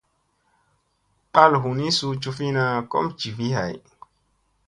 Mɓal 1.31 1.51
hunii 1.61 1.95
suu 1.97 2.13
cufina 2.23 2.63
kom 2.91 3.05
jivi 3.19 3.47
hay. 3.57 3.73